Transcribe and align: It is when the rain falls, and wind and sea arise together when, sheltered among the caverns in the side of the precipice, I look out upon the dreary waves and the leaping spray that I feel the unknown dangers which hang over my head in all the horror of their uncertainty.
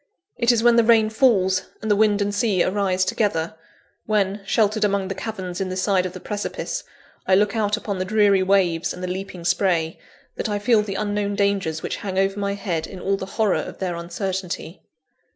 It 0.35 0.51
is 0.51 0.63
when 0.63 0.77
the 0.77 0.83
rain 0.83 1.11
falls, 1.11 1.69
and 1.83 1.91
wind 1.93 2.23
and 2.23 2.33
sea 2.33 2.63
arise 2.63 3.05
together 3.05 3.53
when, 4.07 4.41
sheltered 4.47 4.83
among 4.83 5.09
the 5.09 5.13
caverns 5.13 5.61
in 5.61 5.69
the 5.69 5.77
side 5.77 6.07
of 6.07 6.13
the 6.13 6.19
precipice, 6.19 6.83
I 7.27 7.35
look 7.35 7.55
out 7.55 7.77
upon 7.77 7.99
the 7.99 8.03
dreary 8.05 8.41
waves 8.41 8.95
and 8.95 9.03
the 9.03 9.07
leaping 9.07 9.45
spray 9.45 9.99
that 10.37 10.49
I 10.49 10.57
feel 10.57 10.81
the 10.81 10.95
unknown 10.95 11.35
dangers 11.35 11.83
which 11.83 11.97
hang 11.97 12.17
over 12.17 12.39
my 12.39 12.55
head 12.55 12.87
in 12.87 12.99
all 12.99 13.15
the 13.15 13.27
horror 13.37 13.59
of 13.61 13.77
their 13.77 13.95
uncertainty. 13.95 14.81